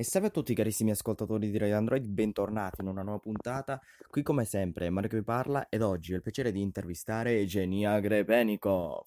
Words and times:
E 0.00 0.02
salve 0.02 0.28
a 0.28 0.30
tutti 0.30 0.54
carissimi 0.54 0.92
ascoltatori 0.92 1.50
di 1.50 1.58
Radio 1.58 1.76
Android, 1.76 2.06
bentornati 2.06 2.80
in 2.80 2.86
una 2.86 3.02
nuova 3.02 3.18
puntata. 3.18 3.78
Qui 4.08 4.22
come 4.22 4.46
sempre 4.46 4.88
Mario 4.88 5.10
che 5.10 5.16
vi 5.16 5.22
parla 5.22 5.66
ed 5.68 5.82
oggi 5.82 6.14
ho 6.14 6.16
il 6.16 6.22
piacere 6.22 6.52
di 6.52 6.62
intervistare 6.62 7.38
Egenia 7.38 8.00
Grebenikov. 8.00 9.04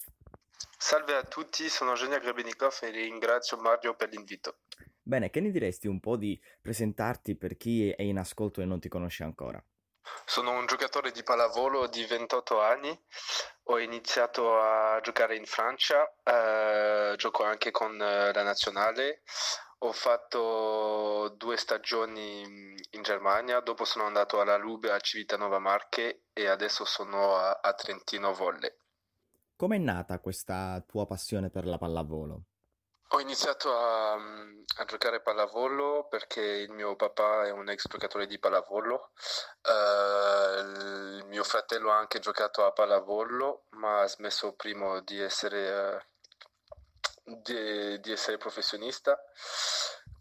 Salve 0.77 1.15
a 1.15 1.23
tutti, 1.23 1.67
sono 1.67 1.95
Genia 1.95 2.19
Grebenikov 2.19 2.77
e 2.83 2.91
ringrazio 2.91 3.57
Mario 3.57 3.95
per 3.95 4.09
l'invito. 4.09 4.57
Bene, 5.01 5.31
che 5.31 5.39
ne 5.39 5.49
diresti 5.49 5.87
un 5.87 5.99
po' 5.99 6.15
di 6.15 6.39
presentarti 6.61 7.35
per 7.37 7.57
chi 7.57 7.89
è 7.89 8.03
in 8.03 8.19
ascolto 8.19 8.61
e 8.61 8.65
non 8.65 8.79
ti 8.79 8.87
conosce 8.87 9.23
ancora? 9.23 9.59
Sono 10.25 10.51
un 10.55 10.67
giocatore 10.67 11.09
di 11.09 11.23
pallavolo 11.23 11.87
di 11.87 12.05
28 12.05 12.61
anni, 12.61 12.95
ho 13.63 13.79
iniziato 13.79 14.59
a 14.59 14.99
giocare 15.01 15.35
in 15.35 15.45
Francia, 15.45 16.11
eh, 16.23 17.15
gioco 17.17 17.43
anche 17.43 17.71
con 17.71 17.99
eh, 18.01 18.33
la 18.33 18.43
nazionale, 18.43 19.21
ho 19.79 19.91
fatto 19.91 21.33
due 21.37 21.57
stagioni 21.57 22.41
in 22.91 23.01
Germania, 23.01 23.59
dopo 23.59 23.83
sono 23.85 24.05
andato 24.05 24.39
alla 24.39 24.57
Lube 24.57 24.91
a 24.91 24.99
Civitanova 24.99 25.59
Marche 25.59 26.23
e 26.33 26.47
adesso 26.47 26.85
sono 26.85 27.35
a, 27.35 27.59
a 27.61 27.73
Trentino 27.73 28.33
Volle. 28.33 28.77
Com'è 29.55 29.77
nata 29.77 30.19
questa 30.19 30.83
tua 30.87 31.05
passione 31.05 31.49
per 31.49 31.65
la 31.65 31.77
pallavolo? 31.77 32.43
Ho 33.09 33.19
iniziato 33.19 33.71
a, 33.71 34.13
a, 34.13 34.85
giocare 34.85 35.21
pallavolo 35.21 36.07
perché 36.09 36.41
il 36.41 36.71
mio 36.71 36.95
papà 36.95 37.45
è 37.45 37.51
un 37.51 37.69
ex 37.69 37.87
giocatore 37.87 38.25
di 38.25 38.39
pallavolo, 38.39 39.11
uh, 39.65 41.17
il 41.17 41.25
mio 41.27 41.43
fratello 41.43 41.91
ha 41.91 41.97
anche 41.97 42.19
giocato 42.19 42.65
a 42.65 42.71
pallavolo 42.71 43.65
ma 43.71 44.01
ha 44.01 44.07
smesso 44.07 44.53
prima 44.53 45.01
di 45.01 45.19
essere, 45.19 46.03
uh, 47.25 47.41
di, 47.41 47.99
di 47.99 48.11
essere 48.11 48.37
professionista. 48.37 49.19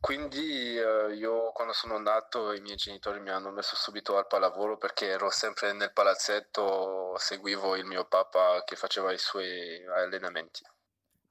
Quindi 0.01 0.77
uh, 0.79 1.11
io 1.11 1.53
quando 1.53 1.73
sono 1.73 1.99
nato 1.99 2.53
i 2.53 2.61
miei 2.61 2.77
genitori 2.77 3.21
mi 3.21 3.31
hanno 3.31 3.51
messo 3.53 3.77
subito 3.77 4.17
al 4.17 4.27
pallavolo 4.27 4.77
perché 4.77 5.07
ero 5.07 5.31
sempre 5.31 5.73
nel 5.73 5.93
palazzetto, 5.93 7.15
seguivo 7.17 7.77
il 7.77 7.85
mio 7.85 8.05
papà 8.07 8.65
che 8.65 8.75
faceva 8.75 9.13
i 9.13 9.19
suoi 9.19 9.85
allenamenti. 9.87 10.63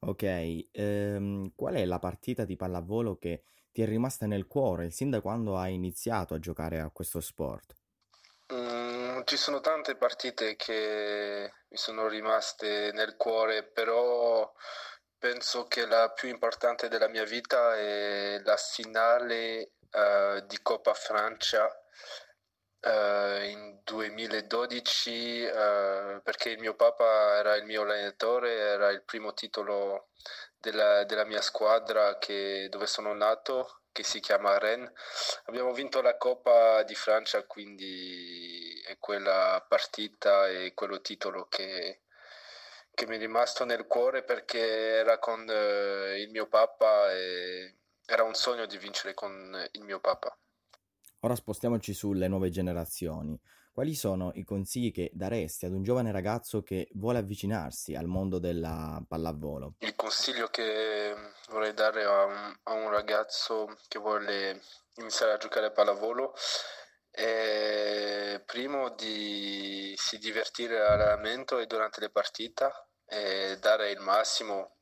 Ok, 0.03 0.67
ehm, 0.71 1.51
qual 1.53 1.75
è 1.75 1.85
la 1.85 1.99
partita 1.99 2.43
di 2.43 2.55
pallavolo 2.55 3.17
che 3.17 3.43
ti 3.71 3.81
è 3.81 3.85
rimasta 3.85 4.25
nel 4.25 4.47
cuore 4.47 4.89
sin 4.89 5.09
da 5.09 5.21
quando 5.21 5.57
hai 5.57 5.73
iniziato 5.73 6.33
a 6.33 6.39
giocare 6.39 6.79
a 6.79 6.89
questo 6.89 7.19
sport? 7.19 7.75
Mm, 8.53 9.21
ci 9.23 9.37
sono 9.37 9.61
tante 9.61 9.95
partite 9.95 10.55
che 10.57 11.53
mi 11.69 11.77
sono 11.77 12.07
rimaste 12.09 12.91
nel 12.93 13.15
cuore, 13.15 13.63
però 13.63 14.51
penso 15.17 15.67
che 15.67 15.85
la 15.85 16.11
più 16.11 16.27
importante 16.27 16.89
della 16.89 17.07
mia 17.07 17.23
vita 17.23 17.77
è 17.77 18.39
la 18.43 18.57
finale 18.57 19.71
uh, 19.91 20.45
di 20.45 20.61
Coppa 20.61 20.93
Francia 20.93 21.65
uh, 22.81 23.41
in 23.43 23.79
2012 23.83 25.43
uh, 25.43 25.47
eh, 26.17 26.21
perché 26.23 26.49
il 26.49 26.59
mio 26.59 26.75
papà 26.75 27.37
era 27.37 27.55
il 27.55 27.63
mio 27.65 27.83
allenatore, 27.83 28.53
era 28.53 28.89
il 28.89 29.03
primo 29.03 29.33
titolo 29.33 30.09
della, 30.57 31.03
della 31.05 31.25
mia 31.25 31.41
squadra 31.41 32.17
che, 32.17 32.67
dove 32.69 32.87
sono 32.87 33.13
nato, 33.13 33.80
che 33.91 34.03
si 34.03 34.19
chiama 34.19 34.57
Rennes. 34.57 34.91
Abbiamo 35.45 35.73
vinto 35.73 36.01
la 36.01 36.17
Coppa 36.17 36.83
di 36.83 36.95
Francia, 36.95 37.43
quindi 37.45 38.81
è 38.85 38.97
quella 38.99 39.63
partita 39.67 40.47
e 40.47 40.73
quello 40.73 41.01
titolo 41.01 41.47
che, 41.47 42.01
che 42.93 43.07
mi 43.07 43.15
è 43.15 43.19
rimasto 43.19 43.65
nel 43.65 43.87
cuore 43.87 44.23
perché 44.23 44.59
era 44.59 45.19
con 45.19 45.41
uh, 45.47 46.15
il 46.17 46.29
mio 46.31 46.47
papà 46.47 47.11
e 47.13 47.75
era 48.05 48.23
un 48.23 48.33
sogno 48.33 48.65
di 48.65 48.77
vincere 48.77 49.13
con 49.13 49.67
il 49.71 49.83
mio 49.83 49.99
papà. 49.99 50.35
Ora 51.21 51.35
spostiamoci 51.35 51.93
sulle 51.93 52.27
nuove 52.27 52.49
generazioni. 52.49 53.39
Quali 53.73 53.95
sono 53.95 54.31
i 54.33 54.43
consigli 54.43 54.91
che 54.91 55.11
daresti 55.13 55.65
ad 55.65 55.71
un 55.71 55.81
giovane 55.81 56.11
ragazzo 56.11 56.61
che 56.61 56.89
vuole 56.95 57.19
avvicinarsi 57.19 57.95
al 57.95 58.05
mondo 58.05 58.37
della 58.37 59.01
pallavolo? 59.07 59.75
Il 59.79 59.95
consiglio 59.95 60.47
che 60.47 61.15
vorrei 61.47 61.73
dare 61.73 62.03
a 62.03 62.25
un, 62.25 62.59
a 62.63 62.73
un 62.73 62.89
ragazzo 62.89 63.77
che 63.87 63.97
vuole 63.97 64.61
iniziare 64.95 65.31
a 65.31 65.37
giocare 65.37 65.67
a 65.67 65.71
pallavolo 65.71 66.33
è 67.09 68.41
primo 68.45 68.89
di 68.89 69.93
si 69.95 70.17
divertire 70.17 70.81
all'allenamento 70.81 71.57
e 71.57 71.65
durante 71.65 72.01
le 72.01 72.09
partite 72.09 72.69
e 73.05 73.57
dare 73.57 73.91
il 73.91 73.99
massimo 74.01 74.79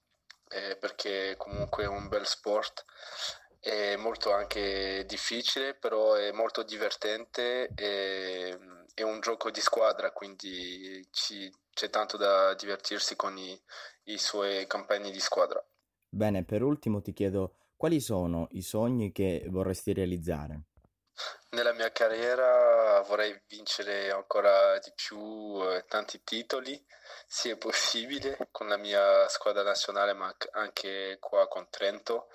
eh, 0.48 0.78
perché 0.78 1.36
comunque 1.38 1.84
è 1.84 1.88
un 1.88 2.08
bel 2.08 2.26
sport 2.26 2.86
è 3.60 3.96
molto 3.98 4.32
anche 4.32 5.04
difficile, 5.06 5.74
però 5.74 6.14
è 6.14 6.32
molto 6.32 6.64
divertente 6.64 7.70
e 7.76 8.58
è 8.94 9.02
un 9.02 9.20
gioco 9.20 9.52
di 9.52 9.60
squadra, 9.60 10.12
quindi 10.12 11.06
ci, 11.12 11.52
c'è 11.74 11.90
tanto 11.90 12.18
da 12.18 12.54
divertirsi 12.54 13.16
con 13.16 13.38
i, 13.38 13.60
i 14.06 14.18
suoi 14.18 14.66
compagni 14.68 15.12
di 15.12 15.20
squadra. 15.20 15.64
Bene, 16.10 16.44
per 16.44 16.64
ultimo 16.64 17.02
ti 17.02 17.14
chiedo 17.14 17.56
quali 17.76 18.00
sono 18.00 18.48
i 18.52 18.62
sogni 18.62 19.12
che 19.12 19.46
vorresti 19.48 19.94
realizzare? 19.94 20.64
Nella 21.52 21.74
mia 21.74 21.92
carriera 21.92 23.02
vorrei 23.02 23.42
vincere 23.48 24.10
ancora 24.12 24.78
di 24.80 24.92
più 24.96 25.62
eh, 25.64 25.84
tanti 25.88 26.24
titoli, 26.24 26.82
se 27.28 27.52
è 27.52 27.58
possibile, 27.58 28.50
con 28.52 28.68
la 28.68 28.78
mia 28.78 29.28
squadra 29.28 29.64
nazionale, 29.64 30.14
ma 30.14 30.34
anche 30.52 31.18
qua 31.20 31.48
con 31.48 31.68
Trento 31.70 32.30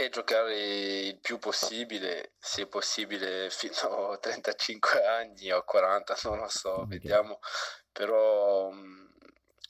e 0.00 0.10
giocare 0.10 0.54
il 0.54 1.18
più 1.18 1.40
possibile, 1.40 2.34
se 2.38 2.68
possibile 2.68 3.50
fino 3.50 4.10
a 4.10 4.16
35 4.16 5.04
anni 5.04 5.50
o 5.50 5.64
40, 5.64 6.16
non 6.22 6.38
lo 6.38 6.48
so, 6.48 6.82
okay. 6.82 6.86
vediamo, 6.86 7.40
però 7.90 8.70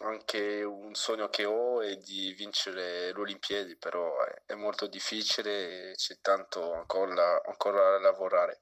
anche 0.01 0.63
un 0.63 0.95
sogno 0.95 1.31
che 1.31 1.47
ho 1.47 1.81
è 1.81 1.97
di 1.97 2.35
vincere 2.35 3.11
le 3.11 3.19
Olimpiadi, 3.19 3.77
però 3.77 4.19
è, 4.45 4.53
molto 4.53 4.87
difficile 4.87 5.93
e 5.93 5.95
c'è 5.95 6.19
tanto 6.21 6.75
ancora, 6.75 7.43
ancora 7.47 7.93
da 7.93 7.99
lavorare. 7.99 8.61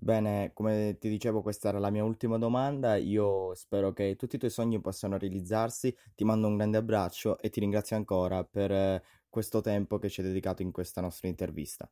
Bene, 0.00 0.52
come 0.54 0.96
ti 0.98 1.08
dicevo, 1.08 1.42
questa 1.42 1.68
era 1.68 1.78
la 1.78 1.90
mia 1.90 2.04
ultima 2.04 2.38
domanda. 2.38 2.96
Io 2.96 3.52
spero 3.54 3.92
che 3.92 4.14
tutti 4.16 4.36
i 4.36 4.38
tuoi 4.38 4.50
sogni 4.50 4.80
possano 4.80 5.18
realizzarsi. 5.18 5.94
Ti 6.14 6.24
mando 6.24 6.46
un 6.46 6.56
grande 6.56 6.78
abbraccio 6.78 7.38
e 7.38 7.50
ti 7.50 7.60
ringrazio 7.60 7.96
ancora 7.96 8.44
per 8.44 9.02
questo 9.28 9.60
tempo 9.60 9.98
che 9.98 10.08
ci 10.08 10.20
hai 10.20 10.28
dedicato 10.28 10.62
in 10.62 10.70
questa 10.70 11.00
nostra 11.00 11.28
intervista. 11.28 11.88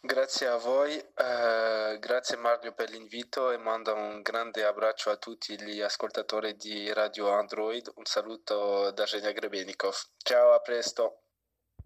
Grazie 0.00 0.46
a 0.48 0.56
voi, 0.56 0.96
eh, 0.96 1.98
grazie 1.98 2.36
Mario 2.36 2.74
per 2.74 2.90
l'invito 2.90 3.50
e 3.50 3.56
mando 3.56 3.94
un 3.94 4.20
grande 4.20 4.62
abbraccio 4.64 5.10
a 5.10 5.16
tutti 5.16 5.58
gli 5.60 5.80
ascoltatori 5.80 6.56
di 6.56 6.92
Radio 6.92 7.30
Android. 7.30 7.90
Un 7.94 8.04
saluto 8.04 8.90
da 8.90 9.04
Genia 9.04 9.32
Grebenikov. 9.32 9.94
Ciao, 10.18 10.52
a 10.52 10.60
presto. 10.60 11.23